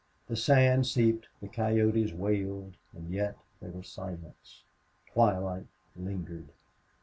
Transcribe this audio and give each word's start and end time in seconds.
The 0.27 0.35
sand 0.35 0.87
seeped; 0.87 1.27
the 1.43 1.47
coyotes 1.47 2.11
wailed; 2.11 2.73
and 2.91 3.13
yet 3.13 3.37
there 3.61 3.69
was 3.69 3.87
silence. 3.87 4.63
Twilight 5.13 5.67
lingered. 5.95 6.49